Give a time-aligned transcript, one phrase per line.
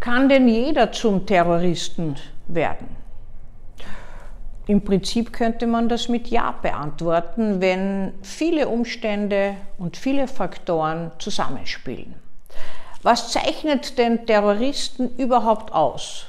[0.00, 2.16] Kann denn jeder zum Terroristen
[2.48, 2.88] werden?
[4.66, 12.14] Im Prinzip könnte man das mit Ja beantworten, wenn viele Umstände und viele Faktoren zusammenspielen.
[13.02, 16.26] Was zeichnet den Terroristen überhaupt aus?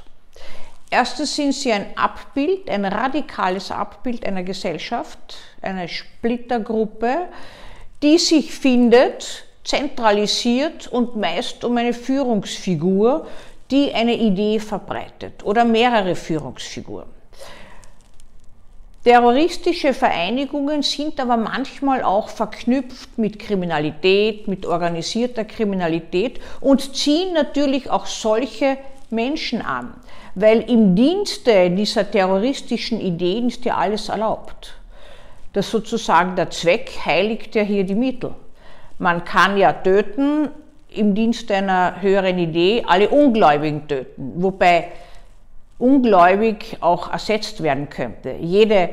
[0.89, 7.29] Erstens sind sie ein Abbild, ein radikales Abbild einer Gesellschaft, einer Splittergruppe,
[8.03, 13.27] die sich findet, zentralisiert und meist um eine Führungsfigur,
[13.71, 17.07] die eine Idee verbreitet oder mehrere Führungsfiguren.
[19.03, 27.89] Terroristische Vereinigungen sind aber manchmal auch verknüpft mit Kriminalität, mit organisierter Kriminalität und ziehen natürlich
[27.89, 28.77] auch solche
[29.09, 29.95] Menschen an,
[30.35, 34.75] weil im Dienste dieser terroristischen Ideen ist ja alles erlaubt.
[35.53, 38.35] Das sozusagen der Zweck heiligt ja hier die Mittel.
[38.99, 40.49] Man kann ja töten
[40.91, 44.91] im Dienste einer höheren Idee, alle Ungläubigen töten, wobei
[45.77, 48.35] ungläubig auch ersetzt werden könnte.
[48.39, 48.89] Jede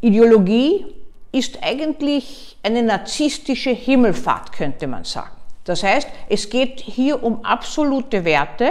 [0.00, 0.86] Ideologie
[1.32, 5.36] ist eigentlich eine narzisstische Himmelfahrt, könnte man sagen.
[5.64, 8.70] Das heißt, es geht hier um absolute Werte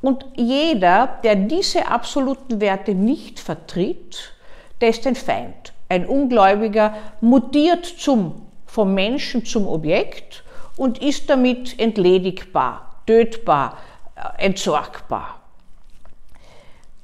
[0.00, 4.32] und jeder, der diese absoluten Werte nicht vertritt,
[4.80, 5.74] der ist ein Feind.
[5.88, 10.44] Ein Ungläubiger mutiert zum, vom Menschen zum Objekt
[10.76, 13.78] und ist damit entledigbar, tötbar,
[14.16, 15.40] äh, entsorgbar.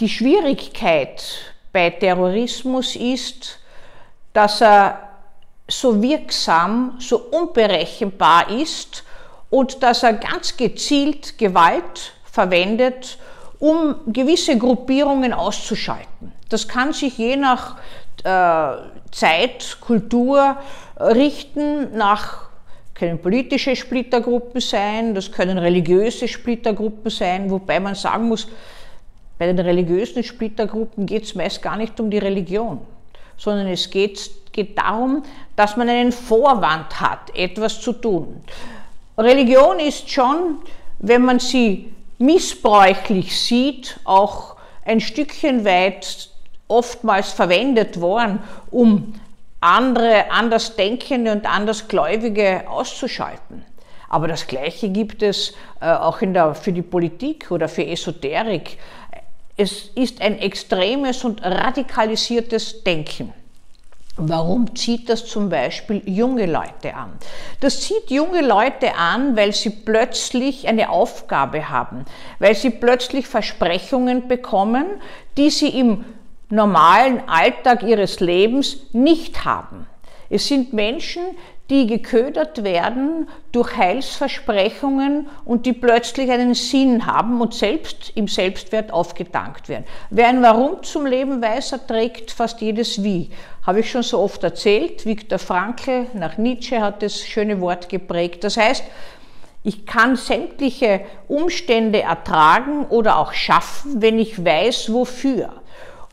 [0.01, 1.25] Die Schwierigkeit
[1.73, 3.59] bei Terrorismus ist,
[4.33, 5.07] dass er
[5.69, 9.05] so wirksam, so unberechenbar ist
[9.51, 13.19] und dass er ganz gezielt Gewalt verwendet,
[13.59, 16.33] um gewisse Gruppierungen auszuschalten.
[16.49, 17.77] Das kann sich je nach
[18.23, 18.77] äh,
[19.11, 20.57] Zeit, Kultur
[21.01, 22.46] richten, nach
[22.99, 28.49] können politische Splittergruppen sein, das können religiöse Splittergruppen sein, wobei man sagen muss,
[29.39, 32.81] bei den religiösen Splittergruppen geht es meist gar nicht um die Religion,
[33.37, 35.23] sondern es geht, geht darum,
[35.57, 38.43] dass man einen Vorwand hat, etwas zu tun.
[39.19, 40.59] Religion ist schon,
[40.99, 44.57] wenn man sie missbräuchlich sieht, auch
[44.87, 46.31] ein Stückchen weit
[46.69, 48.41] oftmals verwendet worden,
[48.71, 49.15] um
[49.67, 53.65] andere Andersdenkende und Andersgläubige auszuschalten.
[54.09, 58.79] Aber das Gleiche gibt es äh, auch der, für die Politik oder für Esoterik.
[59.57, 63.33] Es ist ein extremes und radikalisiertes Denken.
[64.19, 67.19] Warum zieht das zum Beispiel junge Leute an?
[67.61, 72.07] Das zieht junge Leute an, weil sie plötzlich eine Aufgabe haben,
[72.39, 74.87] weil sie plötzlich Versprechungen bekommen,
[75.37, 76.07] die sie im
[76.49, 79.87] normalen Alltag ihres Lebens nicht haben.
[80.29, 81.23] Es sind Menschen,
[81.71, 88.93] die geködert werden durch Heilsversprechungen und die plötzlich einen Sinn haben und selbst im Selbstwert
[88.93, 89.85] aufgedankt werden.
[90.11, 93.31] Wer ein Warum zum Leben weiß, erträgt fast jedes Wie.
[93.67, 95.07] Habe ich schon so oft erzählt.
[95.07, 98.45] Viktor Frankl nach Nietzsche hat das schöne Wort geprägt.
[98.45, 98.85] Das heißt,
[99.65, 105.53] ich kann sämtliche Umstände ertragen oder auch schaffen, wenn ich weiß, wofür.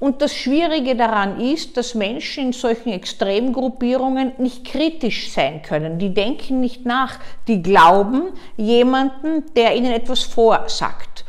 [0.04, 5.98] Und das Schwierige daran ist, dass Menschen in solchen Extremgruppierungen nicht kritisch sein können.
[5.98, 8.24] Die denken nicht nach, die glauben
[8.58, 11.24] jemanden, der ihnen etwas vorsagt.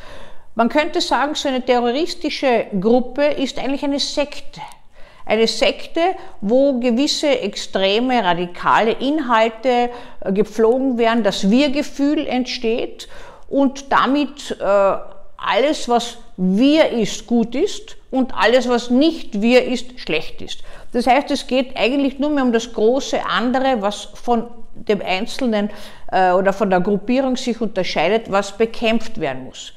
[0.57, 4.61] Man könnte sagen, so eine terroristische Gruppe ist eigentlich eine Sekte.
[5.25, 6.01] Eine Sekte,
[6.41, 13.07] wo gewisse extreme, radikale Inhalte äh, gepflogen werden, das Wir-Gefühl entsteht
[13.49, 19.99] und damit äh, alles, was wir ist, gut ist und alles, was nicht wir ist,
[19.99, 20.61] schlecht ist.
[20.93, 25.69] Das heißt, es geht eigentlich nur mehr um das große andere, was von dem Einzelnen
[26.13, 29.73] äh, oder von der Gruppierung sich unterscheidet, was bekämpft werden muss.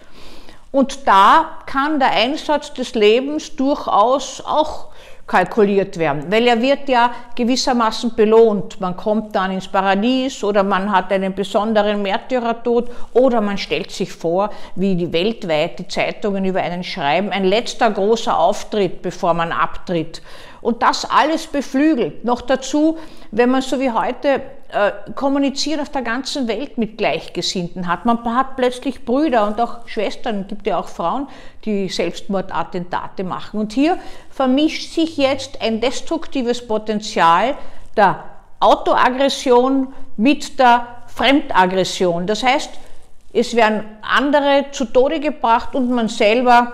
[0.72, 4.90] Und da kann der Einsatz des Lebens durchaus auch
[5.28, 8.80] kalkuliert werden, weil er wird ja gewissermaßen belohnt.
[8.80, 14.12] Man kommt dann ins Paradies oder man hat einen besonderen Märtyrertod oder man stellt sich
[14.12, 19.52] vor, wie die weltweit die Zeitungen über einen schreiben, ein letzter großer Auftritt, bevor man
[19.52, 20.22] abtritt.
[20.62, 22.26] Und das alles beflügelt.
[22.26, 22.98] Noch dazu,
[23.32, 28.06] wenn man so wie heute äh, kommunizieren auf der ganzen Welt mit Gleichgesinnten hat.
[28.06, 31.28] Man hat plötzlich Brüder und auch Schwestern, gibt ja auch Frauen,
[31.64, 33.62] die Selbstmordattentate machen.
[33.62, 33.98] Und hier
[34.30, 37.56] vermischt sich jetzt ein destruktives Potenzial
[37.96, 38.26] der
[38.60, 42.28] Autoaggression mit der Fremdaggression.
[42.28, 42.72] Das heißt,
[43.32, 46.74] es werden andere zu Tode gebracht und man selber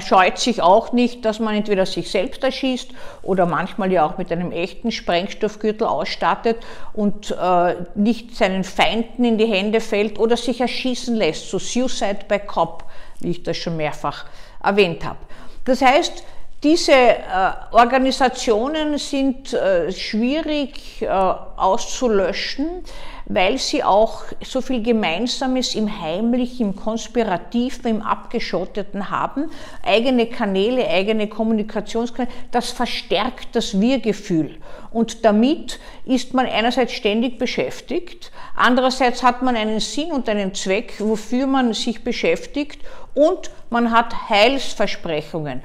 [0.00, 2.90] scheut sich auch nicht, dass man entweder sich selbst erschießt
[3.22, 6.56] oder manchmal ja auch mit einem echten Sprengstoffgürtel ausstattet
[6.94, 12.20] und äh, nicht seinen Feinden in die Hände fällt oder sich erschießen lässt, so Suicide
[12.26, 12.84] by Cop,
[13.20, 14.24] wie ich das schon mehrfach
[14.62, 15.18] erwähnt habe.
[15.66, 16.24] Das heißt,
[16.64, 17.16] diese äh,
[17.72, 22.82] Organisationen sind äh, schwierig äh, auszulöschen,
[23.26, 29.50] weil sie auch so viel Gemeinsames im Heimlichen, im Konspirativen, im Abgeschotteten haben.
[29.82, 34.56] Eigene Kanäle, eigene Kommunikationskanäle, das verstärkt das Wir-Gefühl.
[34.90, 40.94] Und damit ist man einerseits ständig beschäftigt, andererseits hat man einen Sinn und einen Zweck,
[40.98, 42.80] wofür man sich beschäftigt
[43.14, 45.62] und man hat Heilsversprechungen.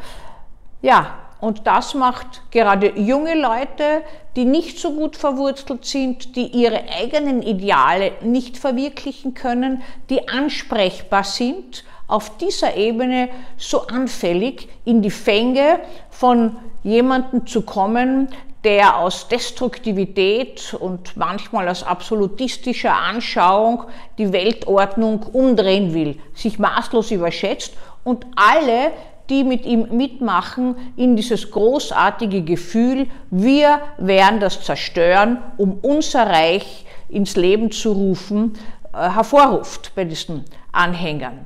[0.81, 4.03] Ja, und das macht gerade junge Leute,
[4.35, 11.23] die nicht so gut verwurzelt sind, die ihre eigenen Ideale nicht verwirklichen können, die ansprechbar
[11.23, 15.79] sind, auf dieser Ebene so anfällig in die Fänge
[16.09, 18.29] von jemandem zu kommen,
[18.63, 23.83] der aus Destruktivität und manchmal aus absolutistischer Anschauung
[24.17, 27.73] die Weltordnung umdrehen will, sich maßlos überschätzt
[28.03, 28.91] und alle
[29.29, 36.85] die mit ihm mitmachen, in dieses großartige Gefühl, wir werden das zerstören, um unser Reich
[37.09, 38.57] ins Leben zu rufen,
[38.93, 41.45] äh, hervorruft bei diesen Anhängern.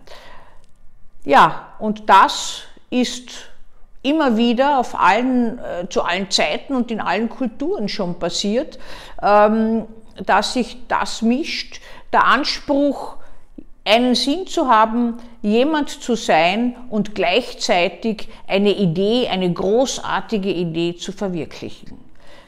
[1.25, 3.49] Ja, und das ist
[4.01, 8.77] immer wieder auf allen, äh, zu allen Zeiten und in allen Kulturen schon passiert,
[9.21, 9.85] ähm,
[10.25, 11.79] dass sich das mischt.
[12.11, 13.15] Der Anspruch,
[13.85, 21.11] einen Sinn zu haben, jemand zu sein und gleichzeitig eine Idee, eine großartige Idee zu
[21.11, 21.97] verwirklichen.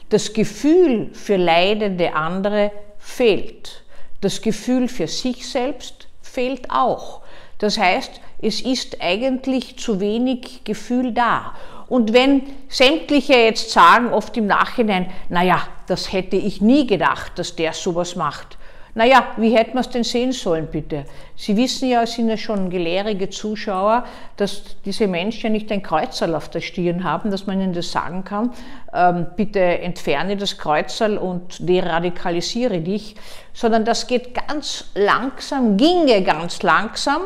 [0.08, 3.82] Das Gefühl für leidende andere fehlt.
[4.20, 7.20] Das Gefühl für sich selbst fehlt auch.
[7.58, 11.54] Das heißt, es ist eigentlich zu wenig Gefühl da.
[11.88, 17.56] Und wenn sämtliche jetzt sagen, oft im Nachhinein, naja, das hätte ich nie gedacht, dass
[17.56, 18.58] der sowas macht,
[18.96, 21.04] naja, wie hätten wir es denn sehen sollen, bitte?
[21.36, 24.06] Sie wissen ja, sind ja schon gelehrige Zuschauer,
[24.38, 27.92] dass diese Menschen ja nicht ein Kreuzerl auf der Stirn haben, dass man ihnen das
[27.92, 28.54] sagen kann,
[28.94, 33.16] ähm, bitte entferne das Kreuzerl und deradikalisiere dich,
[33.52, 37.20] sondern das geht ganz langsam, ginge ganz langsam.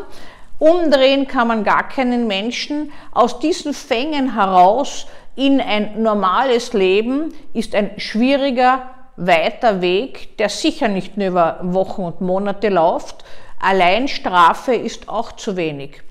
[0.59, 2.91] Umdrehen kann man gar keinen Menschen.
[3.13, 5.07] Aus diesen Fängen heraus
[5.37, 8.91] in ein normales Leben ist ein schwieriger
[9.21, 13.25] weiter Weg, der sicher nicht nur über Wochen und Monate läuft.
[13.59, 16.03] Allein Strafe ist auch zu wenig.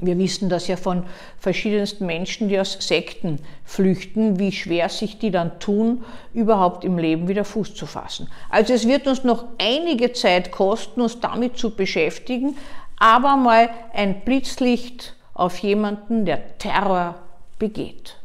[0.00, 1.02] Wir wissen das ja von
[1.38, 7.26] verschiedensten Menschen, die aus Sekten flüchten, wie schwer sich die dann tun, überhaupt im Leben
[7.26, 8.28] wieder Fuß zu fassen.
[8.48, 12.56] Also es wird uns noch einige Zeit kosten, uns damit zu beschäftigen,
[13.00, 17.16] aber mal ein Blitzlicht auf jemanden, der Terror
[17.58, 18.18] begeht.